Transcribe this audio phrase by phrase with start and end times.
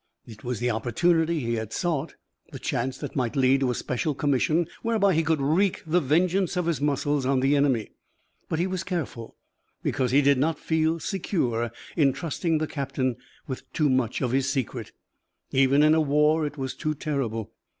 [0.25, 2.15] It was the opportunity he had sought,
[2.51, 6.57] the chance that might lead to a special commission whereby he could wreak the vengeance
[6.57, 7.91] of his muscles on the enemy.
[8.49, 9.35] But he was careful,
[9.83, 14.49] because he did not feel secure in trusting the captain with too much of his
[14.49, 14.91] secret.
[15.51, 17.51] Even in a war it was too terrible.